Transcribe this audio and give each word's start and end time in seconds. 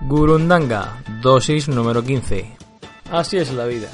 Gurundanga, 0.00 1.02
dosis 1.20 1.68
número 1.68 2.04
15. 2.04 2.56
Así 3.10 3.36
es 3.36 3.52
la 3.52 3.66
vida. 3.66 3.88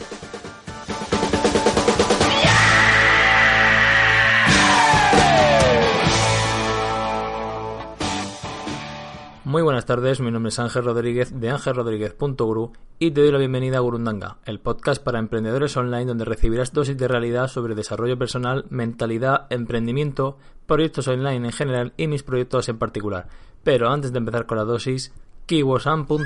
Muy 9.44 9.62
buenas 9.62 9.86
tardes, 9.86 10.20
mi 10.20 10.30
nombre 10.30 10.50
es 10.50 10.58
Ángel 10.58 10.84
Rodríguez 10.84 11.40
de 11.40 11.48
angelrodríguez.guru 11.48 12.72
y 12.98 13.10
te 13.12 13.22
doy 13.22 13.32
la 13.32 13.38
bienvenida 13.38 13.78
a 13.78 13.80
Gurundanga, 13.80 14.36
el 14.44 14.60
podcast 14.60 15.02
para 15.02 15.18
emprendedores 15.18 15.76
online 15.76 16.04
donde 16.04 16.24
recibirás 16.26 16.72
dosis 16.72 16.98
de 16.98 17.08
realidad 17.08 17.48
sobre 17.48 17.74
desarrollo 17.74 18.18
personal, 18.18 18.66
mentalidad, 18.68 19.46
emprendimiento, 19.50 20.36
proyectos 20.66 21.08
online 21.08 21.46
en 21.46 21.52
general 21.52 21.92
y 21.96 22.08
mis 22.08 22.22
proyectos 22.22 22.68
en 22.68 22.78
particular. 22.78 23.28
Pero 23.62 23.88
antes 23.88 24.12
de 24.12 24.18
empezar 24.18 24.46
con 24.46 24.58
la 24.58 24.64
dosis, 24.64 25.12
kiwosan.com. 25.46 26.18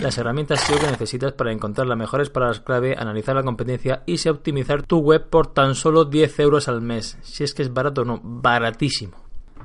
Las 0.00 0.18
herramientas 0.18 0.60
SEO 0.60 0.78
que 0.78 0.86
necesitas 0.86 1.32
para 1.32 1.52
encontrar 1.52 1.86
las 1.86 1.98
mejores 1.98 2.30
palabras 2.30 2.60
clave, 2.60 2.96
analizar 2.98 3.36
la 3.36 3.42
competencia 3.42 4.02
y 4.06 4.28
optimizar 4.28 4.82
tu 4.82 4.98
web 4.98 5.28
por 5.28 5.48
tan 5.48 5.74
solo 5.74 6.04
10 6.04 6.40
euros 6.40 6.68
al 6.68 6.80
mes. 6.80 7.18
Si 7.22 7.44
es 7.44 7.54
que 7.54 7.62
es 7.62 7.72
barato 7.72 8.02
o 8.02 8.04
no, 8.04 8.20
baratísimo. 8.22 9.16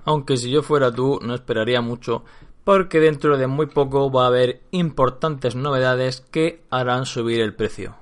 Aunque 0.05 0.37
si 0.37 0.51
yo 0.51 0.63
fuera 0.63 0.91
tú, 0.91 1.19
no 1.21 1.33
esperaría 1.33 1.81
mucho, 1.81 2.23
porque 2.63 2.99
dentro 2.99 3.37
de 3.37 3.47
muy 3.47 3.67
poco 3.67 4.11
va 4.11 4.25
a 4.25 4.27
haber 4.27 4.61
importantes 4.71 5.55
novedades 5.55 6.21
que 6.21 6.63
harán 6.69 7.05
subir 7.05 7.41
el 7.41 7.55
precio. 7.55 7.95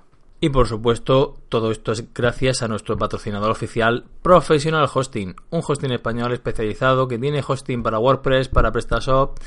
Y 0.44 0.50
por 0.50 0.68
supuesto, 0.68 1.36
todo 1.50 1.70
esto 1.70 1.92
es 1.92 2.12
gracias 2.16 2.64
a 2.64 2.68
nuestro 2.68 2.98
patrocinador 2.98 3.52
oficial 3.52 4.06
Professional 4.24 4.90
Hosting, 4.92 5.36
un 5.52 5.62
hosting 5.66 5.92
español 5.92 6.34
especializado 6.34 7.08
que 7.08 7.20
tiene 7.20 7.44
hosting 7.48 7.84
para 7.84 8.00
WordPress, 8.00 8.50
para 8.50 8.72
PrestaShop, 8.72 9.38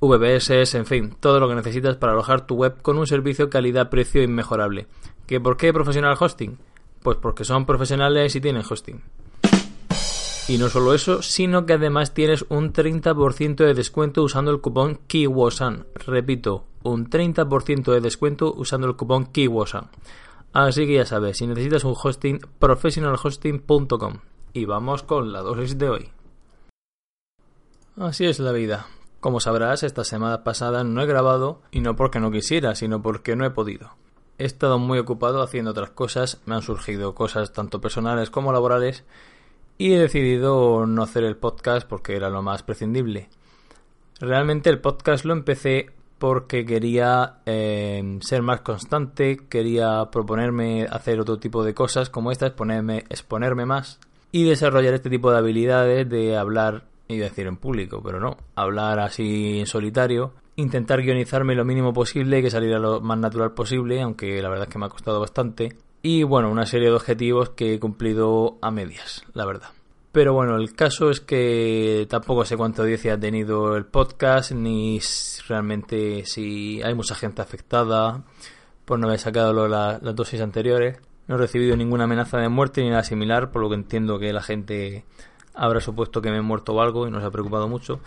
VBS, 0.00 0.74
en 0.74 0.86
fin, 0.86 1.16
todo 1.18 1.40
lo 1.40 1.48
que 1.48 1.54
necesitas 1.54 1.96
para 1.96 2.12
alojar 2.12 2.46
tu 2.46 2.54
web 2.54 2.80
con 2.82 2.98
un 2.98 3.06
servicio 3.06 3.50
calidad-precio 3.50 4.22
inmejorable. 4.22 4.86
¿Que 5.26 5.40
¿Por 5.40 5.56
qué 5.56 5.72
Professional 5.72 6.16
Hosting? 6.18 6.58
Pues 7.02 7.16
porque 7.18 7.44
son 7.44 7.66
profesionales 7.66 8.34
y 8.34 8.40
tienen 8.40 8.62
hosting. 8.68 9.02
Y 10.48 10.56
no 10.56 10.68
solo 10.68 10.94
eso, 10.94 11.20
sino 11.20 11.66
que 11.66 11.74
además 11.74 12.14
tienes 12.14 12.46
un 12.48 12.72
30% 12.72 13.56
de 13.56 13.74
descuento 13.74 14.22
usando 14.22 14.50
el 14.50 14.60
cupón 14.60 15.00
KIWOSAN. 15.06 15.86
Repito, 16.06 16.64
un 16.82 17.10
30% 17.10 17.92
de 17.92 18.00
descuento 18.00 18.54
usando 18.54 18.86
el 18.86 18.96
cupón 18.96 19.26
KIWOSAN. 19.26 19.90
Así 20.54 20.86
que 20.86 20.94
ya 20.94 21.04
sabes, 21.04 21.36
si 21.36 21.46
necesitas 21.46 21.84
un 21.84 21.94
hosting, 22.02 22.40
professionalhosting.com. 22.58 24.14
Y 24.54 24.64
vamos 24.64 25.02
con 25.02 25.32
la 25.32 25.42
dosis 25.42 25.76
de 25.76 25.88
hoy. 25.90 26.08
Así 27.98 28.24
es 28.24 28.38
la 28.38 28.52
vida. 28.52 28.86
Como 29.28 29.40
sabrás, 29.40 29.82
esta 29.82 30.04
semana 30.04 30.42
pasada 30.42 30.84
no 30.84 31.02
he 31.02 31.06
grabado, 31.06 31.60
y 31.70 31.80
no 31.80 31.96
porque 31.96 32.18
no 32.18 32.30
quisiera, 32.30 32.74
sino 32.74 33.02
porque 33.02 33.36
no 33.36 33.44
he 33.44 33.50
podido. 33.50 33.90
He 34.38 34.46
estado 34.46 34.78
muy 34.78 34.98
ocupado 34.98 35.42
haciendo 35.42 35.72
otras 35.72 35.90
cosas, 35.90 36.40
me 36.46 36.54
han 36.54 36.62
surgido 36.62 37.14
cosas 37.14 37.52
tanto 37.52 37.78
personales 37.78 38.30
como 38.30 38.54
laborales, 38.54 39.04
y 39.76 39.92
he 39.92 39.98
decidido 39.98 40.86
no 40.86 41.02
hacer 41.02 41.24
el 41.24 41.36
podcast 41.36 41.86
porque 41.86 42.16
era 42.16 42.30
lo 42.30 42.40
más 42.40 42.62
prescindible. 42.62 43.28
Realmente 44.18 44.70
el 44.70 44.80
podcast 44.80 45.26
lo 45.26 45.34
empecé 45.34 45.90
porque 46.16 46.64
quería 46.64 47.40
eh, 47.44 48.18
ser 48.22 48.40
más 48.40 48.62
constante, 48.62 49.40
quería 49.50 50.08
proponerme 50.10 50.86
hacer 50.90 51.20
otro 51.20 51.38
tipo 51.38 51.64
de 51.64 51.74
cosas 51.74 52.08
como 52.08 52.32
esta, 52.32 52.46
exponerme, 52.46 53.04
exponerme 53.10 53.66
más 53.66 54.00
y 54.32 54.44
desarrollar 54.44 54.94
este 54.94 55.10
tipo 55.10 55.30
de 55.30 55.36
habilidades 55.36 56.08
de 56.08 56.34
hablar 56.38 56.84
iba 57.08 57.26
a 57.26 57.28
decir 57.28 57.46
en 57.46 57.56
público, 57.56 58.02
pero 58.02 58.20
no, 58.20 58.36
hablar 58.54 59.00
así 59.00 59.58
en 59.58 59.66
solitario, 59.66 60.34
intentar 60.56 61.02
guionizarme 61.02 61.54
lo 61.54 61.64
mínimo 61.64 61.92
posible, 61.92 62.42
que 62.42 62.50
saliera 62.50 62.78
lo 62.78 63.00
más 63.00 63.18
natural 63.18 63.52
posible, 63.52 64.02
aunque 64.02 64.42
la 64.42 64.48
verdad 64.48 64.68
es 64.68 64.72
que 64.72 64.78
me 64.78 64.86
ha 64.86 64.90
costado 64.90 65.20
bastante, 65.20 65.76
y 66.02 66.22
bueno, 66.22 66.50
una 66.50 66.66
serie 66.66 66.88
de 66.88 66.94
objetivos 66.94 67.50
que 67.50 67.74
he 67.74 67.80
cumplido 67.80 68.58
a 68.60 68.70
medias, 68.70 69.24
la 69.34 69.46
verdad. 69.46 69.70
Pero 70.12 70.32
bueno, 70.32 70.56
el 70.56 70.74
caso 70.74 71.10
es 71.10 71.20
que 71.20 72.06
tampoco 72.08 72.44
sé 72.44 72.56
cuánta 72.56 72.82
audiencia 72.82 73.14
ha 73.14 73.20
tenido 73.20 73.76
el 73.76 73.84
podcast, 73.84 74.52
ni 74.52 75.00
realmente 75.48 76.24
si 76.24 76.82
hay 76.82 76.94
mucha 76.94 77.14
gente 77.14 77.42
afectada 77.42 78.24
por 78.84 78.98
no 78.98 79.06
haber 79.06 79.18
sacado 79.18 79.68
las 79.68 80.16
dosis 80.16 80.40
anteriores. 80.40 80.98
No 81.26 81.34
he 81.34 81.38
recibido 81.38 81.76
ninguna 81.76 82.04
amenaza 82.04 82.38
de 82.38 82.48
muerte 82.48 82.82
ni 82.82 82.88
nada 82.88 83.04
similar, 83.04 83.50
por 83.50 83.60
lo 83.60 83.68
que 83.68 83.74
entiendo 83.74 84.18
que 84.18 84.32
la 84.32 84.42
gente 84.42 85.04
habrá 85.58 85.80
supuesto 85.80 86.22
que 86.22 86.30
me 86.30 86.38
he 86.38 86.42
muerto 86.42 86.72
o 86.72 86.80
algo 86.80 87.06
y 87.06 87.10
no 87.10 87.20
se 87.20 87.26
ha 87.26 87.30
preocupado 87.30 87.68
mucho. 87.68 88.00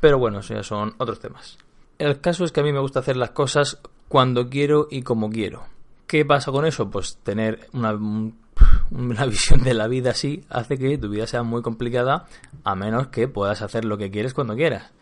Pero 0.00 0.18
bueno, 0.18 0.40
eso 0.40 0.54
ya 0.54 0.62
son 0.62 0.94
otros 0.98 1.20
temas. 1.20 1.58
El 1.98 2.20
caso 2.20 2.44
es 2.44 2.50
que 2.50 2.60
a 2.60 2.64
mí 2.64 2.72
me 2.72 2.80
gusta 2.80 3.00
hacer 3.00 3.16
las 3.16 3.30
cosas 3.30 3.78
cuando 4.08 4.48
quiero 4.48 4.88
y 4.90 5.02
como 5.02 5.30
quiero. 5.30 5.64
¿Qué 6.06 6.24
pasa 6.24 6.50
con 6.50 6.66
eso? 6.66 6.90
Pues 6.90 7.18
tener 7.22 7.68
una, 7.72 7.92
una 8.90 9.26
visión 9.26 9.62
de 9.62 9.74
la 9.74 9.86
vida 9.86 10.10
así 10.10 10.44
hace 10.48 10.78
que 10.78 10.98
tu 10.98 11.08
vida 11.08 11.26
sea 11.26 11.42
muy 11.42 11.62
complicada 11.62 12.26
a 12.64 12.74
menos 12.74 13.08
que 13.08 13.28
puedas 13.28 13.62
hacer 13.62 13.84
lo 13.84 13.98
que 13.98 14.10
quieres 14.10 14.34
cuando 14.34 14.56
quieras. 14.56 14.92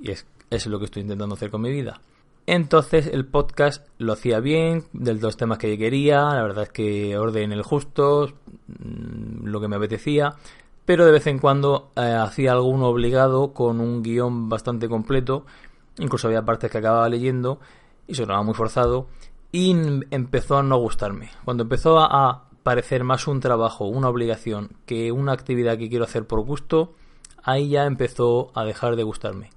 Y 0.00 0.10
es, 0.10 0.26
es 0.50 0.66
lo 0.66 0.78
que 0.78 0.84
estoy 0.84 1.02
intentando 1.02 1.34
hacer 1.34 1.50
con 1.50 1.62
mi 1.62 1.72
vida. 1.72 2.00
Entonces 2.46 3.06
el 3.06 3.24
podcast 3.24 3.86
lo 3.96 4.12
hacía 4.12 4.38
bien, 4.40 4.84
de 4.92 5.14
los 5.14 5.38
temas 5.38 5.56
que 5.56 5.78
quería, 5.78 6.20
la 6.20 6.42
verdad 6.42 6.64
es 6.64 6.70
que 6.70 7.16
orden 7.16 7.52
el 7.52 7.62
justo, 7.62 8.34
mm, 8.66 9.46
lo 9.46 9.60
que 9.62 9.68
me 9.68 9.76
apetecía, 9.76 10.34
pero 10.84 11.06
de 11.06 11.12
vez 11.12 11.26
en 11.26 11.38
cuando 11.38 11.92
eh, 11.96 12.00
hacía 12.00 12.52
alguno 12.52 12.88
obligado 12.88 13.52
con 13.52 13.80
un 13.80 14.02
guion 14.02 14.48
bastante 14.48 14.88
completo, 14.88 15.46
incluso 15.98 16.28
había 16.28 16.44
partes 16.44 16.70
que 16.70 16.78
acababa 16.78 17.08
leyendo 17.08 17.58
y 18.06 18.14
sonaba 18.14 18.42
muy 18.42 18.54
forzado 18.54 19.06
y 19.50 19.70
empezó 20.10 20.58
a 20.58 20.62
no 20.62 20.76
gustarme. 20.78 21.30
Cuando 21.44 21.62
empezó 21.62 22.00
a 22.00 22.48
parecer 22.62 23.04
más 23.04 23.28
un 23.28 23.40
trabajo, 23.40 23.86
una 23.86 24.08
obligación 24.08 24.70
que 24.86 25.12
una 25.12 25.32
actividad 25.32 25.78
que 25.78 25.88
quiero 25.88 26.04
hacer 26.04 26.26
por 26.26 26.40
gusto, 26.40 26.94
ahí 27.42 27.68
ya 27.68 27.84
empezó 27.84 28.50
a 28.54 28.64
dejar 28.64 28.96
de 28.96 29.04
gustarme. 29.04 29.50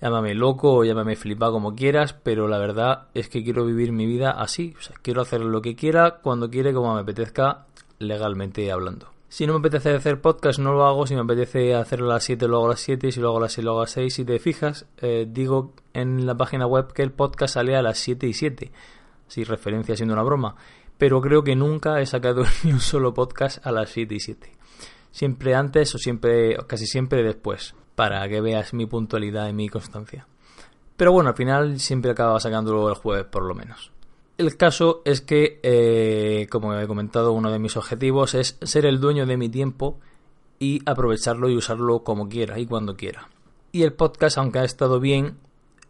Llámame 0.00 0.34
loco 0.34 0.74
o 0.74 0.84
llámame 0.84 1.16
flipa 1.16 1.50
como 1.50 1.74
quieras, 1.74 2.12
pero 2.12 2.48
la 2.48 2.58
verdad 2.58 3.08
es 3.14 3.28
que 3.28 3.42
quiero 3.42 3.64
vivir 3.64 3.92
mi 3.92 4.06
vida 4.06 4.32
así. 4.32 4.74
O 4.78 4.82
sea, 4.82 4.96
quiero 5.00 5.22
hacer 5.22 5.40
lo 5.40 5.62
que 5.62 5.76
quiera, 5.76 6.18
cuando 6.22 6.50
quiera, 6.50 6.72
como 6.72 6.94
me 6.94 7.00
apetezca, 7.00 7.66
legalmente 7.98 8.70
hablando. 8.70 9.13
Si 9.34 9.48
no 9.48 9.54
me 9.54 9.58
apetece 9.58 9.92
hacer 9.92 10.20
podcast, 10.20 10.60
no 10.60 10.74
lo 10.74 10.86
hago. 10.86 11.08
Si 11.08 11.16
me 11.16 11.22
apetece 11.22 11.74
hacerlo 11.74 12.08
a 12.08 12.14
las 12.14 12.22
7, 12.22 12.46
lo 12.46 12.64
a 12.64 12.68
las 12.68 12.78
7. 12.78 13.10
Si 13.10 13.18
lo 13.18 13.30
hago 13.30 13.38
a 13.38 13.40
las 13.40 13.54
6, 13.54 13.64
lo 13.64 13.78
a 13.78 13.80
las 13.80 13.90
6. 13.90 14.14
Si 14.14 14.24
te 14.24 14.38
fijas, 14.38 14.86
eh, 14.98 15.26
digo 15.28 15.74
en 15.92 16.24
la 16.24 16.36
página 16.36 16.68
web 16.68 16.92
que 16.92 17.02
el 17.02 17.10
podcast 17.10 17.54
sale 17.54 17.74
a 17.74 17.82
las 17.82 17.98
7 17.98 18.28
y 18.28 18.32
7. 18.32 18.70
Si 19.26 19.42
referencia 19.42 19.96
siendo 19.96 20.14
una 20.14 20.22
broma. 20.22 20.54
Pero 20.98 21.20
creo 21.20 21.42
que 21.42 21.56
nunca 21.56 22.00
he 22.00 22.06
sacado 22.06 22.44
ni 22.62 22.70
un 22.70 22.78
solo 22.78 23.12
podcast 23.12 23.66
a 23.66 23.72
las 23.72 23.90
7 23.90 24.14
y 24.14 24.20
7. 24.20 24.52
Siempre 25.10 25.56
antes 25.56 25.92
o 25.96 25.98
siempre, 25.98 26.56
casi 26.68 26.86
siempre 26.86 27.24
después. 27.24 27.74
Para 27.96 28.28
que 28.28 28.40
veas 28.40 28.72
mi 28.72 28.86
puntualidad 28.86 29.48
y 29.48 29.52
mi 29.52 29.68
constancia. 29.68 30.28
Pero 30.96 31.10
bueno, 31.10 31.30
al 31.30 31.36
final 31.36 31.80
siempre 31.80 32.12
acababa 32.12 32.38
sacándolo 32.38 32.88
el 32.88 32.94
jueves 32.94 33.24
por 33.24 33.42
lo 33.42 33.56
menos. 33.56 33.90
El 34.36 34.56
caso 34.56 35.02
es 35.04 35.20
que, 35.20 35.60
eh, 35.62 36.48
como 36.50 36.74
he 36.74 36.86
comentado, 36.88 37.32
uno 37.32 37.52
de 37.52 37.60
mis 37.60 37.76
objetivos 37.76 38.34
es 38.34 38.58
ser 38.62 38.84
el 38.84 39.00
dueño 39.00 39.26
de 39.26 39.36
mi 39.36 39.48
tiempo 39.48 40.00
y 40.58 40.80
aprovecharlo 40.86 41.48
y 41.48 41.56
usarlo 41.56 42.02
como 42.02 42.28
quiera 42.28 42.58
y 42.58 42.66
cuando 42.66 42.96
quiera. 42.96 43.28
Y 43.70 43.82
el 43.82 43.92
podcast, 43.92 44.38
aunque 44.38 44.58
ha 44.58 44.64
estado 44.64 44.98
bien 44.98 45.36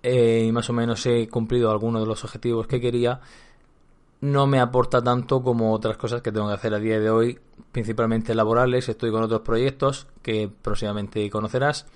eh, 0.02 0.44
y 0.46 0.52
más 0.52 0.68
o 0.68 0.74
menos 0.74 1.06
he 1.06 1.26
cumplido 1.28 1.70
algunos 1.70 2.02
de 2.02 2.06
los 2.06 2.22
objetivos 2.22 2.66
que 2.66 2.82
quería, 2.82 3.20
no 4.20 4.46
me 4.46 4.60
aporta 4.60 5.02
tanto 5.02 5.42
como 5.42 5.72
otras 5.72 5.96
cosas 5.96 6.20
que 6.20 6.30
tengo 6.30 6.48
que 6.48 6.54
hacer 6.54 6.74
a 6.74 6.78
día 6.78 7.00
de 7.00 7.08
hoy, 7.08 7.38
principalmente 7.72 8.34
laborales. 8.34 8.90
Estoy 8.90 9.10
con 9.10 9.22
otros 9.22 9.40
proyectos 9.40 10.06
que 10.20 10.50
próximamente 10.50 11.28
conocerás. 11.30 11.86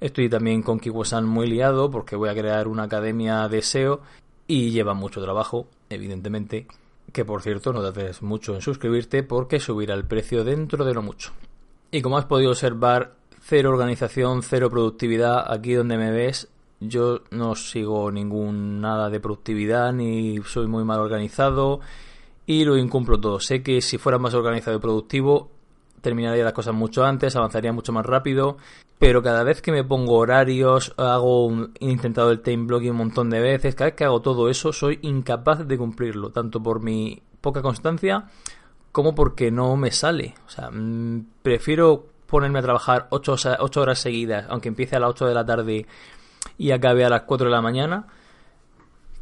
Estoy 0.00 0.28
también 0.28 0.62
con 0.62 0.80
Kiwosan 0.80 1.24
muy 1.24 1.46
liado 1.46 1.88
porque 1.90 2.16
voy 2.16 2.28
a 2.28 2.34
crear 2.34 2.66
una 2.66 2.84
academia 2.84 3.48
de 3.48 3.62
SEO 3.62 4.00
y 4.46 4.70
lleva 4.70 4.94
mucho 4.94 5.22
trabajo, 5.22 5.68
evidentemente, 5.88 6.66
que 7.12 7.24
por 7.24 7.42
cierto 7.42 7.72
no 7.72 7.80
haces 7.80 8.22
mucho 8.22 8.54
en 8.54 8.60
suscribirte 8.60 9.22
porque 9.22 9.60
subirá 9.60 9.94
el 9.94 10.04
precio 10.04 10.44
dentro 10.44 10.84
de 10.84 10.94
lo 10.94 11.02
mucho. 11.02 11.32
Y 11.90 12.02
como 12.02 12.18
has 12.18 12.26
podido 12.26 12.50
observar, 12.50 13.14
cero 13.40 13.70
organización, 13.70 14.42
cero 14.42 14.70
productividad, 14.70 15.52
aquí 15.52 15.74
donde 15.74 15.96
me 15.96 16.10
ves, 16.10 16.48
Yo 16.80 17.20
no 17.30 17.54
sigo 17.54 18.10
ningún 18.10 18.80
nada 18.80 19.08
de 19.08 19.20
productividad 19.20 19.92
ni 19.92 20.38
soy 20.42 20.66
muy 20.66 20.84
mal 20.84 21.00
organizado 21.00 21.80
y 22.46 22.64
lo 22.64 22.76
incumplo 22.76 23.18
todo. 23.20 23.40
Sé 23.40 23.62
que 23.62 23.80
si 23.80 23.96
fuera 23.96 24.18
más 24.18 24.34
organizado 24.34 24.76
y 24.76 24.80
productivo 24.80 25.50
terminaría 26.04 26.44
las 26.44 26.52
cosas 26.52 26.74
mucho 26.74 27.04
antes, 27.04 27.34
avanzaría 27.34 27.72
mucho 27.72 27.92
más 27.92 28.06
rápido, 28.06 28.58
pero 29.00 29.22
cada 29.22 29.42
vez 29.42 29.60
que 29.60 29.72
me 29.72 29.82
pongo 29.82 30.18
horarios, 30.18 30.94
hago 30.96 31.46
un, 31.46 31.74
intentado 31.80 32.30
el 32.30 32.42
time 32.42 32.66
blocking 32.66 32.92
un 32.92 32.98
montón 32.98 33.30
de 33.30 33.40
veces, 33.40 33.74
cada 33.74 33.90
vez 33.90 33.96
que 33.96 34.04
hago 34.04 34.22
todo 34.22 34.48
eso 34.48 34.72
soy 34.72 35.00
incapaz 35.02 35.66
de 35.66 35.76
cumplirlo, 35.76 36.30
tanto 36.30 36.62
por 36.62 36.80
mi 36.80 37.20
poca 37.40 37.60
constancia 37.60 38.26
como 38.92 39.16
porque 39.16 39.50
no 39.50 39.76
me 39.76 39.90
sale. 39.90 40.34
O 40.46 40.48
sea, 40.48 40.70
mm, 40.70 41.26
prefiero 41.42 42.06
ponerme 42.28 42.60
a 42.60 42.62
trabajar 42.62 43.08
8, 43.10 43.36
horas 43.80 43.98
seguidas, 43.98 44.46
aunque 44.48 44.68
empiece 44.68 44.94
a 44.94 45.00
las 45.00 45.10
8 45.10 45.26
de 45.26 45.34
la 45.34 45.44
tarde 45.44 45.86
y 46.58 46.70
acabe 46.70 47.04
a 47.04 47.08
las 47.08 47.22
4 47.22 47.46
de 47.46 47.50
la 47.50 47.60
mañana, 47.60 48.06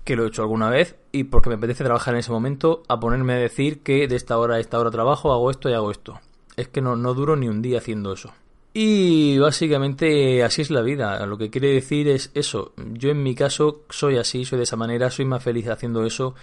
que 0.04 0.14
lo 0.14 0.24
he 0.24 0.28
hecho 0.28 0.42
alguna 0.42 0.68
vez, 0.68 0.96
y 1.10 1.24
porque 1.24 1.48
me 1.48 1.56
apetece 1.56 1.84
trabajar 1.84 2.12
en 2.14 2.20
ese 2.20 2.32
momento, 2.32 2.82
a 2.88 3.00
ponerme 3.00 3.32
a 3.32 3.36
decir 3.36 3.82
que 3.82 4.06
de 4.08 4.16
esta 4.16 4.36
hora 4.38 4.56
a 4.56 4.60
esta 4.60 4.78
hora 4.78 4.90
trabajo, 4.90 5.32
hago 5.32 5.50
esto 5.50 5.70
y 5.70 5.72
hago 5.72 5.90
esto. 5.90 6.20
Es 6.56 6.68
que 6.68 6.80
no, 6.80 6.96
no 6.96 7.14
duro 7.14 7.36
ni 7.36 7.48
un 7.48 7.62
día 7.62 7.78
haciendo 7.78 8.12
eso. 8.12 8.32
Y 8.74 9.38
básicamente 9.38 10.42
así 10.42 10.62
es 10.62 10.70
la 10.70 10.80
vida. 10.80 11.24
Lo 11.26 11.36
que 11.36 11.50
quiere 11.50 11.68
decir 11.72 12.08
es 12.08 12.30
eso. 12.34 12.72
Yo 12.76 13.10
en 13.10 13.22
mi 13.22 13.34
caso 13.34 13.82
soy 13.90 14.16
así, 14.16 14.44
soy 14.44 14.58
de 14.58 14.64
esa 14.64 14.76
manera, 14.76 15.10
soy 15.10 15.26
más 15.26 15.42
feliz 15.42 15.68
haciendo 15.68 16.04
eso 16.06 16.34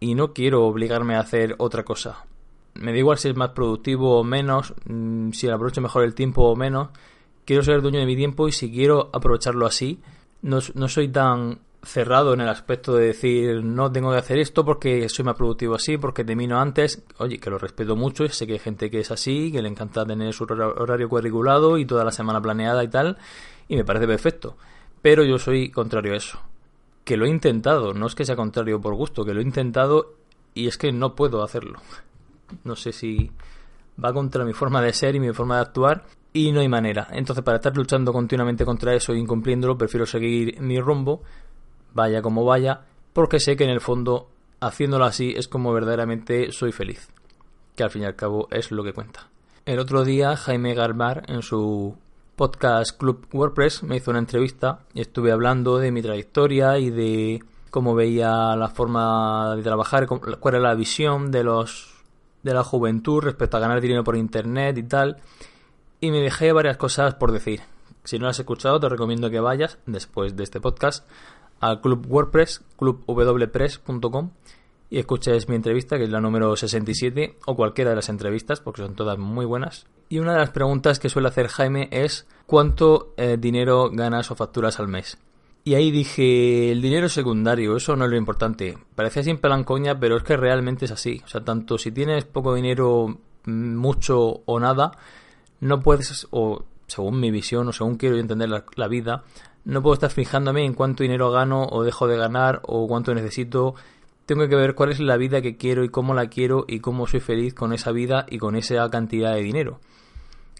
y 0.00 0.14
no 0.14 0.32
quiero 0.32 0.64
obligarme 0.64 1.16
a 1.16 1.20
hacer 1.20 1.56
otra 1.58 1.84
cosa. 1.84 2.24
Me 2.74 2.92
da 2.92 2.98
igual 2.98 3.18
si 3.18 3.28
es 3.28 3.36
más 3.36 3.50
productivo 3.50 4.18
o 4.18 4.24
menos, 4.24 4.72
mm, 4.86 5.32
si 5.32 5.48
aprovecho 5.48 5.80
mejor 5.80 6.04
el 6.04 6.14
tiempo 6.14 6.42
o 6.44 6.56
menos. 6.56 6.88
Quiero 7.44 7.62
ser 7.62 7.82
dueño 7.82 7.98
de 7.98 8.06
mi 8.06 8.16
tiempo 8.16 8.48
y 8.48 8.52
si 8.52 8.70
quiero 8.70 9.10
aprovecharlo 9.12 9.66
así, 9.66 10.00
no, 10.42 10.60
no 10.74 10.88
soy 10.88 11.08
tan 11.08 11.58
cerrado 11.82 12.34
en 12.34 12.40
el 12.40 12.48
aspecto 12.48 12.96
de 12.96 13.06
decir 13.06 13.64
no 13.64 13.90
tengo 13.90 14.10
que 14.10 14.18
hacer 14.18 14.38
esto 14.38 14.64
porque 14.64 15.08
soy 15.08 15.24
más 15.24 15.36
productivo 15.36 15.74
así, 15.74 15.96
porque 15.96 16.24
termino 16.24 16.60
antes. 16.60 17.02
Oye, 17.18 17.38
que 17.38 17.50
lo 17.50 17.58
respeto 17.58 17.96
mucho 17.96 18.24
y 18.24 18.28
sé 18.28 18.46
que 18.46 18.54
hay 18.54 18.58
gente 18.58 18.90
que 18.90 19.00
es 19.00 19.10
así, 19.10 19.52
que 19.52 19.62
le 19.62 19.68
encanta 19.68 20.04
tener 20.04 20.32
su 20.32 20.44
horario 20.44 21.08
cuadriculado 21.08 21.78
y 21.78 21.84
toda 21.84 22.04
la 22.04 22.12
semana 22.12 22.40
planeada 22.40 22.82
y 22.82 22.88
tal, 22.88 23.18
y 23.68 23.76
me 23.76 23.84
parece 23.84 24.06
perfecto. 24.06 24.56
Pero 25.02 25.24
yo 25.24 25.38
soy 25.38 25.70
contrario 25.70 26.14
a 26.14 26.16
eso. 26.16 26.40
Que 27.04 27.16
lo 27.16 27.26
he 27.26 27.30
intentado, 27.30 27.94
no 27.94 28.06
es 28.06 28.14
que 28.14 28.24
sea 28.24 28.36
contrario 28.36 28.80
por 28.80 28.94
gusto, 28.94 29.24
que 29.24 29.32
lo 29.32 29.40
he 29.40 29.44
intentado 29.44 30.14
y 30.54 30.66
es 30.66 30.76
que 30.76 30.92
no 30.92 31.14
puedo 31.14 31.42
hacerlo. 31.42 31.80
No 32.64 32.76
sé 32.76 32.92
si 32.92 33.30
va 34.02 34.12
contra 34.12 34.44
mi 34.44 34.52
forma 34.52 34.82
de 34.82 34.92
ser 34.92 35.14
y 35.14 35.20
mi 35.20 35.32
forma 35.32 35.56
de 35.56 35.62
actuar 35.62 36.04
y 36.32 36.52
no 36.52 36.60
hay 36.60 36.68
manera. 36.68 37.08
Entonces, 37.12 37.44
para 37.44 37.56
estar 37.56 37.76
luchando 37.76 38.12
continuamente 38.12 38.64
contra 38.64 38.94
eso 38.94 39.12
e 39.12 39.18
incumpliéndolo, 39.18 39.78
prefiero 39.78 40.06
seguir 40.06 40.60
mi 40.60 40.80
rumbo 40.80 41.22
vaya 41.94 42.22
como 42.22 42.44
vaya, 42.44 42.82
porque 43.12 43.40
sé 43.40 43.56
que 43.56 43.64
en 43.64 43.70
el 43.70 43.80
fondo, 43.80 44.28
haciéndolo 44.60 45.04
así, 45.04 45.34
es 45.36 45.48
como 45.48 45.72
verdaderamente 45.72 46.52
soy 46.52 46.72
feliz, 46.72 47.08
que 47.74 47.82
al 47.82 47.90
fin 47.90 48.02
y 48.02 48.06
al 48.06 48.16
cabo 48.16 48.48
es 48.50 48.70
lo 48.70 48.84
que 48.84 48.92
cuenta. 48.92 49.28
El 49.66 49.78
otro 49.78 50.04
día, 50.04 50.36
Jaime 50.36 50.74
Garbar, 50.74 51.24
en 51.28 51.42
su 51.42 51.96
podcast 52.36 52.96
Club 52.96 53.26
WordPress, 53.32 53.82
me 53.82 53.96
hizo 53.96 54.10
una 54.10 54.20
entrevista 54.20 54.80
y 54.94 55.00
estuve 55.00 55.32
hablando 55.32 55.78
de 55.78 55.90
mi 55.90 56.02
trayectoria 56.02 56.78
y 56.78 56.90
de 56.90 57.42
cómo 57.70 57.94
veía 57.94 58.56
la 58.56 58.68
forma 58.68 59.56
de 59.56 59.62
trabajar, 59.62 60.06
cuál 60.06 60.54
era 60.54 60.68
la 60.68 60.74
visión 60.74 61.30
de 61.30 61.44
los 61.44 61.94
de 62.42 62.54
la 62.54 62.64
juventud 62.64 63.20
respecto 63.20 63.56
a 63.56 63.60
ganar 63.60 63.80
dinero 63.80 64.04
por 64.04 64.16
internet 64.16 64.78
y 64.78 64.84
tal. 64.84 65.18
Y 66.00 66.10
me 66.10 66.20
dejé 66.20 66.52
varias 66.52 66.76
cosas 66.76 67.14
por 67.14 67.32
decir. 67.32 67.60
Si 68.04 68.18
no 68.18 68.26
las 68.26 68.36
has 68.36 68.40
escuchado, 68.40 68.80
te 68.80 68.88
recomiendo 68.88 69.28
que 69.28 69.40
vayas 69.40 69.78
después 69.84 70.34
de 70.34 70.44
este 70.44 70.60
podcast 70.60 71.06
al 71.60 71.80
club 71.80 72.06
WordPress, 72.08 72.62
clubwpress.com 72.76 74.30
y 74.90 74.98
escuches 74.98 75.48
mi 75.48 75.56
entrevista, 75.56 75.98
que 75.98 76.04
es 76.04 76.10
la 76.10 76.20
número 76.20 76.56
67, 76.56 77.38
o 77.46 77.56
cualquiera 77.56 77.90
de 77.90 77.96
las 77.96 78.08
entrevistas, 78.08 78.60
porque 78.60 78.82
son 78.82 78.94
todas 78.94 79.18
muy 79.18 79.44
buenas. 79.44 79.86
Y 80.08 80.18
una 80.18 80.32
de 80.32 80.38
las 80.38 80.50
preguntas 80.50 80.98
que 80.98 81.10
suele 81.10 81.28
hacer 81.28 81.48
Jaime 81.48 81.88
es 81.90 82.26
¿cuánto 82.46 83.12
eh, 83.16 83.36
dinero 83.38 83.90
ganas 83.92 84.30
o 84.30 84.34
facturas 84.34 84.80
al 84.80 84.88
mes? 84.88 85.18
Y 85.64 85.74
ahí 85.74 85.90
dije, 85.90 86.72
el 86.72 86.80
dinero 86.80 87.10
secundario, 87.10 87.76
eso 87.76 87.94
no 87.94 88.06
es 88.06 88.10
lo 88.10 88.16
importante. 88.16 88.78
Parecía 88.94 89.22
sin 89.22 89.38
coña, 89.64 90.00
pero 90.00 90.16
es 90.16 90.22
que 90.22 90.36
realmente 90.38 90.86
es 90.86 90.90
así. 90.90 91.20
O 91.24 91.28
sea, 91.28 91.44
tanto 91.44 91.76
si 91.76 91.92
tienes 91.92 92.24
poco 92.24 92.54
dinero, 92.54 93.18
mm, 93.44 93.76
mucho 93.76 94.40
o 94.46 94.60
nada, 94.60 94.92
no 95.60 95.80
puedes, 95.80 96.26
según 96.88 97.20
mi 97.20 97.30
visión 97.30 97.68
o 97.68 97.72
según 97.72 97.96
quiero 97.96 98.18
entender 98.18 98.48
la 98.48 98.88
vida, 98.88 99.22
no 99.64 99.82
puedo 99.82 99.94
estar 99.94 100.10
fijándome 100.10 100.64
en 100.64 100.72
cuánto 100.72 101.02
dinero 101.02 101.30
gano 101.30 101.66
o 101.70 101.84
dejo 101.84 102.06
de 102.06 102.16
ganar 102.16 102.62
o 102.64 102.88
cuánto 102.88 103.14
necesito. 103.14 103.74
Tengo 104.24 104.48
que 104.48 104.56
ver 104.56 104.74
cuál 104.74 104.90
es 104.90 104.98
la 104.98 105.16
vida 105.16 105.42
que 105.42 105.56
quiero 105.56 105.84
y 105.84 105.90
cómo 105.90 106.14
la 106.14 106.28
quiero 106.28 106.64
y 106.66 106.80
cómo 106.80 107.06
soy 107.06 107.20
feliz 107.20 107.54
con 107.54 107.72
esa 107.72 107.92
vida 107.92 108.26
y 108.28 108.38
con 108.38 108.56
esa 108.56 108.88
cantidad 108.90 109.34
de 109.34 109.42
dinero. 109.42 109.80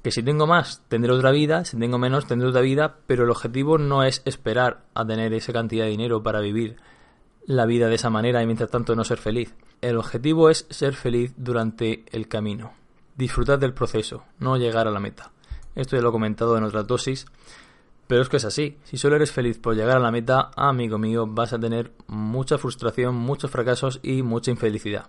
Que 0.03 0.11
si 0.11 0.23
tengo 0.23 0.47
más, 0.47 0.83
tendré 0.89 1.13
otra 1.13 1.31
vida, 1.31 1.65
si 1.65 1.79
tengo 1.79 1.99
menos, 1.99 2.27
tendré 2.27 2.49
otra 2.49 2.61
vida, 2.61 2.99
pero 3.07 3.25
el 3.25 3.31
objetivo 3.31 3.79
no 3.79 4.05
es 4.05 4.23
esperar 4.27 4.85
a 4.95 5.07
tener 5.07 5.33
esa 5.33 5.53
cantidad 5.53 5.85
de 5.85 5.91
dinero 5.91 6.23
para 6.23 6.41
vivir 6.41 6.77
la 7.47 7.65
vida 7.65 7.89
de 7.89 7.95
esa 7.95 8.11
manera 8.11 8.43
y 8.43 8.47
mientras 8.47 8.71
tanto 8.71 8.95
no 8.95 9.05
ser 9.05 9.19
feliz. 9.19 9.55
El 9.81 9.97
objetivo 9.97 10.51
es 10.51 10.67
ser 10.69 10.95
feliz 10.95 11.33
durante 11.39 12.05
el 12.13 12.29
camino. 12.29 12.75
Disfrutar 13.17 13.59
del 13.59 13.73
proceso, 13.73 14.25
no 14.39 14.57
llegar 14.59 14.87
a 14.87 14.91
la 14.91 15.01
meta. 15.01 15.33
Esto 15.79 15.95
ya 15.95 16.03
lo 16.03 16.09
he 16.09 16.13
comentado 16.13 16.59
en 16.59 16.65
otras 16.65 16.89
dosis, 16.89 17.25
pero 18.09 18.23
es 18.23 18.29
que 18.29 18.39
es 18.39 18.45
así. 18.45 18.79
Si 18.83 18.99
solo 18.99 19.15
eres 19.15 19.31
feliz 19.31 19.59
por 19.59 19.77
llegar 19.77 19.97
a 19.97 20.01
la 20.01 20.11
meta, 20.11 20.51
amigo 20.57 20.99
mío, 20.99 21.25
vas 21.29 21.53
a 21.53 21.61
tener 21.61 21.93
mucha 22.09 22.59
frustración, 22.59 23.15
muchos 23.15 23.49
fracasos 23.49 24.01
y 24.03 24.25
mucha 24.25 24.51
infelicidad. 24.51 25.07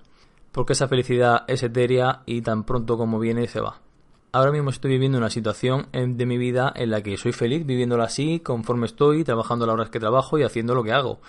Porque 0.51 0.73
esa 0.73 0.87
felicidad 0.87 1.43
es 1.47 1.63
etérea 1.63 2.21
y 2.27 2.43
tan 2.43 2.65
pronto 2.65 2.99
como 2.99 3.17
viene 3.17 3.47
se 3.47 3.61
va. 3.61 3.81
Ahora 4.31 4.51
mismo 4.51 4.69
estoy 4.69 4.91
viviendo 4.91 5.17
una 5.17 5.31
situación 5.31 5.87
de 5.91 6.25
mi 6.27 6.37
vida 6.37 6.71
en 6.75 6.91
la 6.91 7.01
que 7.01 7.17
soy 7.17 7.31
feliz 7.31 7.65
viviéndola 7.65 8.03
así, 8.03 8.39
conforme 8.39 8.85
estoy, 8.85 9.23
trabajando 9.23 9.65
las 9.65 9.73
horas 9.73 9.89
que 9.89 9.99
trabajo 9.99 10.37
y 10.37 10.43
haciendo 10.43 10.75
lo 10.75 10.83
que 10.83 10.93
hago. 10.93 11.19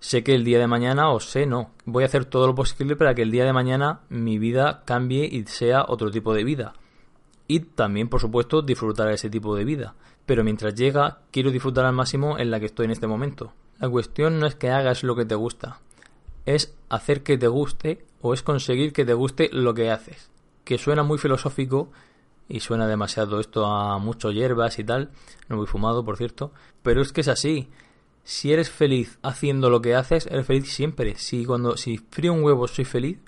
Sé 0.00 0.24
que 0.24 0.34
el 0.34 0.44
día 0.44 0.58
de 0.58 0.66
mañana, 0.66 1.10
o 1.10 1.20
sé 1.20 1.44
no, 1.44 1.72
voy 1.84 2.04
a 2.04 2.06
hacer 2.06 2.24
todo 2.24 2.46
lo 2.46 2.54
posible 2.54 2.96
para 2.96 3.14
que 3.14 3.20
el 3.20 3.30
día 3.30 3.44
de 3.44 3.52
mañana 3.52 4.00
mi 4.08 4.38
vida 4.38 4.82
cambie 4.86 5.28
y 5.30 5.44
sea 5.44 5.84
otro 5.86 6.10
tipo 6.10 6.32
de 6.32 6.44
vida. 6.44 6.72
Y 7.52 7.60
también, 7.60 8.08
por 8.08 8.20
supuesto, 8.20 8.62
disfrutar 8.62 9.10
ese 9.10 9.28
tipo 9.28 9.54
de 9.54 9.64
vida 9.64 9.94
pero 10.26 10.44
mientras 10.44 10.74
llega 10.74 11.20
quiero 11.30 11.50
disfrutar 11.50 11.84
al 11.84 11.94
máximo 11.94 12.38
en 12.38 12.50
la 12.50 12.60
que 12.60 12.66
estoy 12.66 12.86
en 12.86 12.92
este 12.92 13.06
momento. 13.06 13.52
La 13.78 13.88
cuestión 13.88 14.38
no 14.38 14.46
es 14.46 14.54
que 14.54 14.70
hagas 14.70 15.02
lo 15.02 15.16
que 15.16 15.24
te 15.24 15.34
gusta, 15.34 15.80
es 16.46 16.74
hacer 16.88 17.22
que 17.22 17.38
te 17.38 17.48
guste 17.48 18.04
o 18.20 18.34
es 18.34 18.42
conseguir 18.42 18.92
que 18.92 19.04
te 19.04 19.14
guste 19.14 19.50
lo 19.52 19.74
que 19.74 19.90
haces. 19.90 20.30
Que 20.64 20.78
suena 20.78 21.02
muy 21.02 21.18
filosófico 21.18 21.90
y 22.48 22.60
suena 22.60 22.86
demasiado 22.86 23.40
esto 23.40 23.66
a 23.66 23.98
mucho 23.98 24.30
hierbas 24.30 24.78
y 24.78 24.84
tal, 24.84 25.10
no 25.48 25.56
muy 25.56 25.66
fumado 25.66 26.04
por 26.04 26.16
cierto, 26.16 26.52
pero 26.82 27.02
es 27.02 27.12
que 27.12 27.22
es 27.22 27.28
así. 27.28 27.68
Si 28.24 28.52
eres 28.52 28.70
feliz 28.70 29.18
haciendo 29.22 29.68
lo 29.68 29.82
que 29.82 29.96
haces, 29.96 30.26
eres 30.26 30.46
feliz 30.46 30.72
siempre. 30.72 31.16
Si 31.16 31.44
cuando 31.44 31.76
si 31.76 31.98
frío 31.98 32.32
un 32.32 32.44
huevo 32.44 32.68
soy 32.68 32.84
feliz, 32.84 33.18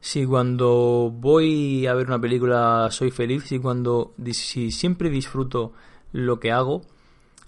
si 0.00 0.24
cuando 0.24 1.12
voy 1.14 1.86
a 1.86 1.94
ver 1.94 2.06
una 2.06 2.20
película 2.20 2.88
soy 2.90 3.10
feliz, 3.10 3.44
si 3.44 3.58
cuando 3.58 4.14
si 4.32 4.70
siempre 4.70 5.10
disfruto 5.10 5.72
lo 6.12 6.38
que 6.40 6.52
hago 6.52 6.82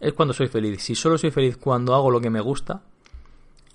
es 0.01 0.13
cuando 0.13 0.35
soy 0.35 0.49
feliz. 0.49 0.83
Si 0.83 0.95
solo 0.95 1.19
soy 1.19 1.31
feliz 1.31 1.57
cuando 1.57 1.95
hago 1.95 2.11
lo 2.11 2.21
que 2.21 2.31
me 2.31 2.41
gusta, 2.41 2.83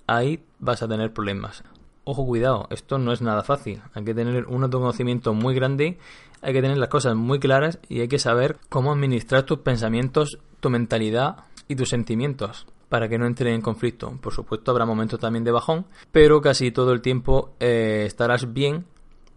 ahí 0.06 0.44
vas 0.58 0.82
a 0.82 0.88
tener 0.88 1.12
problemas. 1.12 1.64
Ojo, 2.04 2.24
cuidado, 2.24 2.68
esto 2.70 2.98
no 2.98 3.12
es 3.12 3.22
nada 3.22 3.42
fácil. 3.42 3.82
Hay 3.94 4.04
que 4.04 4.14
tener 4.14 4.46
un 4.46 4.62
autoconocimiento 4.62 5.34
muy 5.34 5.54
grande, 5.54 5.98
hay 6.42 6.52
que 6.52 6.62
tener 6.62 6.78
las 6.78 6.88
cosas 6.88 7.16
muy 7.16 7.40
claras 7.40 7.78
y 7.88 8.00
hay 8.00 8.08
que 8.08 8.18
saber 8.18 8.58
cómo 8.68 8.92
administrar 8.92 9.44
tus 9.44 9.58
pensamientos, 9.60 10.38
tu 10.60 10.70
mentalidad 10.70 11.44
y 11.66 11.74
tus 11.74 11.88
sentimientos 11.88 12.66
para 12.88 13.08
que 13.08 13.18
no 13.18 13.26
entren 13.26 13.54
en 13.54 13.62
conflicto. 13.62 14.18
Por 14.20 14.32
supuesto, 14.32 14.70
habrá 14.70 14.86
momentos 14.86 15.20
también 15.20 15.44
de 15.44 15.50
bajón, 15.50 15.86
pero 16.12 16.40
casi 16.40 16.70
todo 16.70 16.92
el 16.92 17.00
tiempo 17.00 17.54
eh, 17.60 18.04
estarás 18.06 18.52
bien. 18.52 18.84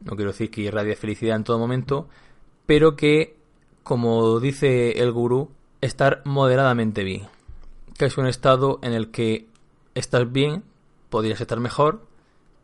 No 0.03 0.15
quiero 0.15 0.31
decir 0.31 0.49
que 0.51 0.61
irradies 0.61 0.99
felicidad 0.99 1.35
en 1.35 1.43
todo 1.43 1.59
momento, 1.59 2.07
pero 2.65 2.95
que 2.95 3.39
como 3.83 4.39
dice 4.39 5.01
el 5.01 5.11
gurú, 5.11 5.49
estar 5.81 6.21
moderadamente 6.23 7.03
bien. 7.03 7.23
Que 7.97 8.05
es 8.05 8.17
un 8.19 8.27
estado 8.27 8.79
en 8.83 8.93
el 8.93 9.09
que 9.09 9.47
estás 9.95 10.31
bien, 10.31 10.63
podrías 11.09 11.41
estar 11.41 11.59
mejor, 11.59 12.05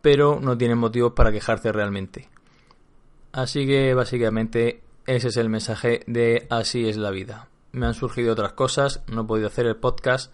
pero 0.04 0.39
no 0.39 0.56
tienes 0.56 0.77
motivos 0.77 1.13
para 1.13 1.32
quejarte 1.32 1.72
realmente. 1.72 2.30
Así 3.32 3.65
que 3.65 3.96
básicamente 3.96 4.84
ese 5.08 5.30
es 5.30 5.38
el 5.38 5.50
mensaje 5.50 6.01
de 6.06 6.46
así 6.50 6.88
es 6.88 6.98
la 6.98 7.10
vida. 7.10 7.48
Me 7.72 7.88
han 7.88 7.96
surgido 7.96 8.34
otras 8.34 8.54
cosas, 8.54 9.04
no 9.08 9.22
he 9.22 9.25
podido 9.25 9.48
hacer 9.48 9.65
el 9.65 9.75
podcast, 9.77 10.32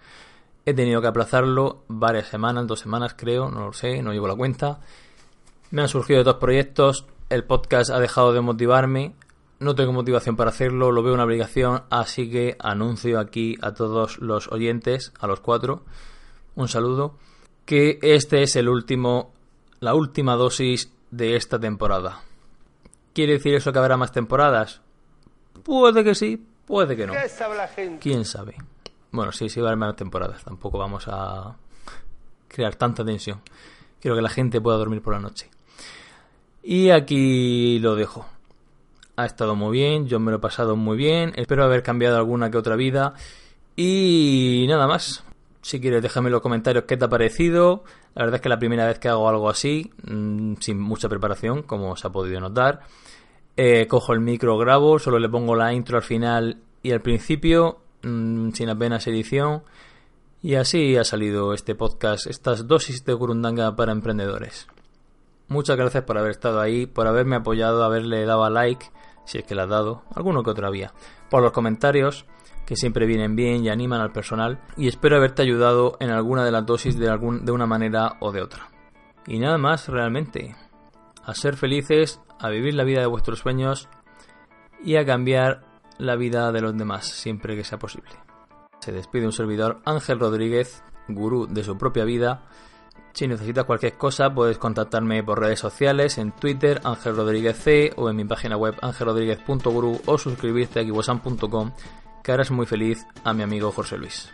he 0.65 0.73
tenido 0.73 1.01
que 1.01 1.07
aplazarlo 1.07 1.83
varias 1.87 2.27
semanas, 2.27 2.67
dos 2.67 2.79
semanas 2.79 3.15
creo, 3.17 3.49
no 3.49 3.67
lo 3.67 3.73
sé, 3.73 4.01
no 4.01 4.13
llevo 4.13 4.27
la 4.27 4.35
cuenta. 4.35 4.79
Me 5.71 5.81
han 5.81 5.87
surgido 5.87 6.21
otros 6.21 6.35
proyectos, 6.37 7.05
el 7.29 7.43
podcast 7.43 7.89
ha 7.91 7.99
dejado 7.99 8.33
de 8.33 8.41
motivarme, 8.41 9.15
no 9.59 9.75
tengo 9.75 9.93
motivación 9.93 10.35
para 10.35 10.49
hacerlo, 10.49 10.91
lo 10.91 11.03
veo 11.03 11.13
una 11.13 11.23
obligación, 11.23 11.83
así 11.89 12.29
que 12.29 12.57
anuncio 12.59 13.19
aquí 13.19 13.57
a 13.61 13.73
todos 13.73 14.19
los 14.19 14.51
oyentes, 14.51 15.13
a 15.19 15.27
los 15.27 15.39
cuatro, 15.39 15.83
un 16.55 16.67
saludo, 16.67 17.15
que 17.65 17.99
este 18.01 18.43
es 18.43 18.55
el 18.55 18.67
último, 18.67 19.33
la 19.79 19.93
última 19.93 20.35
dosis 20.35 20.91
de 21.11 21.35
esta 21.35 21.59
temporada. 21.59 22.21
¿Quiere 23.13 23.33
decir 23.33 23.55
eso 23.55 23.71
que 23.71 23.79
habrá 23.79 23.97
más 23.97 24.11
temporadas? 24.11 24.81
Puede 25.63 26.03
que 26.03 26.15
sí, 26.15 26.45
puede 26.65 26.95
que 26.95 27.07
no. 27.07 27.13
¿Quién 27.99 28.25
sabe? 28.25 28.55
Bueno, 29.11 29.31
sí, 29.31 29.49
sí 29.49 29.59
va 29.59 29.67
a 29.67 29.69
haber 29.71 29.79
más 29.79 29.95
temporadas. 29.95 30.43
Tampoco 30.43 30.77
vamos 30.77 31.05
a 31.07 31.55
crear 32.47 32.75
tanta 32.75 33.03
tensión. 33.03 33.41
Quiero 33.99 34.15
que 34.15 34.21
la 34.21 34.29
gente 34.29 34.61
pueda 34.61 34.77
dormir 34.77 35.01
por 35.01 35.13
la 35.13 35.19
noche. 35.19 35.49
Y 36.63 36.89
aquí 36.89 37.79
lo 37.79 37.95
dejo. 37.95 38.25
Ha 39.15 39.25
estado 39.25 39.55
muy 39.55 39.71
bien, 39.71 40.07
yo 40.07 40.19
me 40.19 40.31
lo 40.31 40.37
he 40.37 40.39
pasado 40.41 40.75
muy 40.75 40.97
bien. 40.97 41.33
Espero 41.35 41.63
haber 41.63 41.83
cambiado 41.83 42.17
alguna 42.17 42.49
que 42.49 42.57
otra 42.57 42.75
vida. 42.75 43.13
Y 43.75 44.65
nada 44.67 44.87
más. 44.87 45.23
Si 45.61 45.79
quieres, 45.79 46.01
déjame 46.01 46.29
en 46.29 46.33
los 46.33 46.41
comentarios 46.41 46.85
qué 46.85 46.97
te 46.97 47.05
ha 47.05 47.09
parecido. 47.09 47.83
La 48.15 48.23
verdad 48.23 48.35
es 48.35 48.41
que 48.41 48.47
es 48.47 48.49
la 48.49 48.59
primera 48.59 48.87
vez 48.87 48.97
que 48.97 49.09
hago 49.09 49.29
algo 49.29 49.49
así, 49.49 49.91
mm, 50.03 50.55
sin 50.59 50.79
mucha 50.79 51.07
preparación, 51.07 51.61
como 51.63 51.95
se 51.95 52.07
ha 52.07 52.09
podido 52.09 52.39
notar. 52.39 52.81
Eh, 53.55 53.85
cojo 53.87 54.13
el 54.13 54.21
micro, 54.21 54.57
grabo, 54.57 54.97
solo 54.97 55.19
le 55.19 55.29
pongo 55.29 55.55
la 55.55 55.73
intro 55.73 55.97
al 55.97 56.03
final 56.03 56.57
y 56.81 56.91
al 56.91 57.01
principio, 57.01 57.80
mm, 58.03 58.51
sin 58.51 58.69
apenas 58.69 59.07
edición. 59.07 59.63
Y 60.41 60.55
así 60.55 60.97
ha 60.97 61.03
salido 61.03 61.53
este 61.53 61.75
podcast, 61.75 62.27
estas 62.27 62.67
dosis 62.67 63.05
de 63.05 63.13
Gurundanga 63.13 63.75
para 63.75 63.91
emprendedores. 63.91 64.67
Muchas 65.47 65.77
gracias 65.77 66.03
por 66.05 66.17
haber 66.17 66.31
estado 66.31 66.61
ahí, 66.61 66.85
por 66.85 67.07
haberme 67.07 67.35
apoyado, 67.35 67.83
haberle 67.83 68.25
dado 68.25 68.43
a 68.43 68.49
like, 68.49 68.85
si 69.25 69.37
es 69.37 69.43
que 69.43 69.53
le 69.53 69.63
has 69.63 69.69
dado, 69.69 70.03
alguno 70.15 70.43
que 70.43 70.49
otro 70.49 70.65
había, 70.65 70.93
por 71.29 71.43
los 71.43 71.51
comentarios, 71.51 72.25
que 72.65 72.75
siempre 72.75 73.05
vienen 73.05 73.35
bien 73.35 73.63
y 73.63 73.69
animan 73.69 74.01
al 74.01 74.13
personal, 74.13 74.61
y 74.77 74.87
espero 74.87 75.17
haberte 75.17 75.41
ayudado 75.41 75.97
en 75.99 76.09
alguna 76.09 76.45
de 76.45 76.51
las 76.51 76.65
dosis 76.65 76.97
de, 76.97 77.09
algún, 77.09 77.43
de 77.43 77.51
una 77.51 77.65
manera 77.65 78.15
o 78.21 78.31
de 78.31 78.41
otra. 78.41 78.69
Y 79.27 79.39
nada 79.39 79.57
más 79.57 79.89
realmente, 79.89 80.55
a 81.23 81.35
ser 81.35 81.57
felices, 81.57 82.21
a 82.39 82.49
vivir 82.49 82.73
la 82.73 82.83
vida 82.83 83.01
de 83.01 83.07
vuestros 83.07 83.39
sueños 83.39 83.89
y 84.83 84.95
a 84.95 85.05
cambiar 85.05 85.70
la 85.97 86.15
vida 86.15 86.51
de 86.51 86.61
los 86.61 86.77
demás 86.77 87.07
siempre 87.07 87.55
que 87.55 87.63
sea 87.63 87.79
posible. 87.79 88.11
Se 88.79 88.91
despide 88.91 89.25
un 89.25 89.31
servidor 89.31 89.81
Ángel 89.85 90.19
Rodríguez, 90.19 90.83
gurú 91.07 91.47
de 91.47 91.63
su 91.63 91.77
propia 91.77 92.03
vida. 92.03 92.43
Si 93.13 93.27
necesitas 93.27 93.65
cualquier 93.65 93.97
cosa, 93.97 94.33
puedes 94.33 94.57
contactarme 94.57 95.23
por 95.23 95.39
redes 95.39 95.59
sociales, 95.59 96.17
en 96.17 96.31
Twitter, 96.31 96.81
Ángel 96.83 97.15
Rodríguez 97.15 97.57
C, 97.57 97.93
o 97.97 98.09
en 98.09 98.15
mi 98.15 98.25
página 98.25 98.57
web 98.57 98.75
angelrodríguez.guru, 98.81 100.01
o 100.05 100.17
suscribirte 100.17 100.79
a 100.79 100.83
kibosan.com, 100.83 101.73
que 102.23 102.31
harás 102.31 102.51
muy 102.51 102.65
feliz 102.65 103.05
a 103.23 103.33
mi 103.33 103.43
amigo 103.43 103.71
José 103.71 103.97
Luis. 103.97 104.29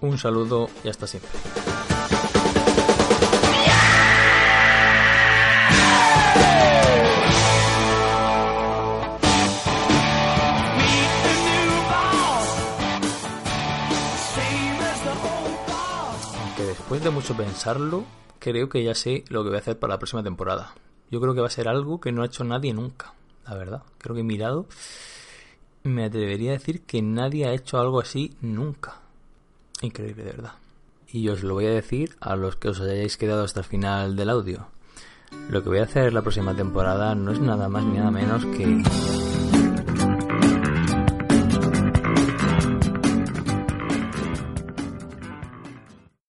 Un 0.00 0.18
saludo 0.18 0.68
y 0.84 0.88
hasta 0.88 1.06
siempre. 1.06 1.30
Después 16.90 17.04
de 17.04 17.10
mucho 17.10 17.36
pensarlo, 17.36 18.04
creo 18.40 18.68
que 18.68 18.82
ya 18.82 18.96
sé 18.96 19.22
lo 19.28 19.44
que 19.44 19.50
voy 19.50 19.58
a 19.58 19.60
hacer 19.60 19.78
para 19.78 19.94
la 19.94 19.98
próxima 20.00 20.24
temporada. 20.24 20.74
Yo 21.08 21.20
creo 21.20 21.34
que 21.34 21.40
va 21.40 21.46
a 21.46 21.50
ser 21.50 21.68
algo 21.68 22.00
que 22.00 22.10
no 22.10 22.22
ha 22.22 22.26
hecho 22.26 22.42
nadie 22.42 22.74
nunca, 22.74 23.14
la 23.46 23.54
verdad. 23.54 23.82
Creo 23.98 24.16
que 24.16 24.22
he 24.22 24.24
mirado, 24.24 24.66
me 25.84 26.04
atrevería 26.04 26.50
a 26.50 26.54
decir 26.54 26.82
que 26.82 27.00
nadie 27.00 27.46
ha 27.46 27.52
hecho 27.52 27.78
algo 27.78 28.00
así 28.00 28.34
nunca. 28.40 28.96
Increíble, 29.82 30.24
de 30.24 30.32
verdad. 30.32 30.54
Y 31.06 31.28
os 31.28 31.44
lo 31.44 31.54
voy 31.54 31.66
a 31.66 31.70
decir 31.70 32.16
a 32.18 32.34
los 32.34 32.56
que 32.56 32.70
os 32.70 32.80
hayáis 32.80 33.16
quedado 33.16 33.44
hasta 33.44 33.60
el 33.60 33.66
final 33.66 34.16
del 34.16 34.28
audio. 34.28 34.66
Lo 35.48 35.62
que 35.62 35.68
voy 35.68 35.78
a 35.78 35.84
hacer 35.84 36.12
la 36.12 36.22
próxima 36.22 36.56
temporada 36.56 37.14
no 37.14 37.30
es 37.30 37.38
nada 37.38 37.68
más 37.68 37.84
ni 37.84 37.98
nada 37.98 38.10
menos 38.10 38.44
que 38.46 38.82